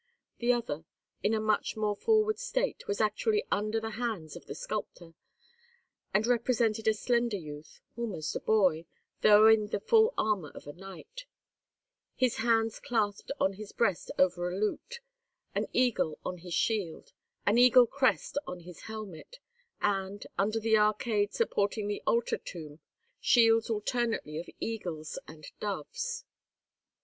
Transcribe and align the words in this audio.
The 0.39 0.51
other, 0.51 0.83
in 1.21 1.35
a 1.35 1.39
much 1.39 1.77
more 1.77 1.95
forward 1.95 2.39
state, 2.39 2.87
was 2.87 2.99
actually 2.99 3.45
under 3.51 3.79
the 3.79 3.91
hands 4.01 4.35
of 4.35 4.47
the 4.47 4.55
sculptor, 4.55 5.13
and 6.11 6.25
represented 6.25 6.87
a 6.87 6.93
slender 6.95 7.37
youth, 7.37 7.81
almost 7.95 8.35
a 8.35 8.39
boy, 8.39 8.85
though 9.21 9.45
in 9.45 9.67
the 9.67 9.79
full 9.79 10.15
armour 10.17 10.49
of 10.55 10.65
a 10.65 10.73
knight, 10.73 11.25
his 12.15 12.37
hands 12.37 12.79
clasped 12.79 13.31
on 13.39 13.53
his 13.53 13.71
breast 13.73 14.09
over 14.17 14.49
a 14.49 14.57
lute, 14.57 15.01
an 15.53 15.67
eagle 15.71 16.17
on 16.25 16.39
his 16.39 16.55
shield, 16.55 17.13
an 17.45 17.59
eagle 17.59 17.85
crest 17.85 18.39
on 18.47 18.61
his 18.61 18.79
helmet, 18.81 19.37
and, 19.81 20.25
under 20.35 20.59
the 20.59 20.79
arcade 20.79 21.31
supporting 21.31 21.87
the 21.87 22.01
altar 22.07 22.39
tomb, 22.39 22.79
shields 23.19 23.69
alternately 23.69 24.39
of 24.39 24.49
eagles 24.59 25.19
and 25.27 25.51
doves. 25.59 26.25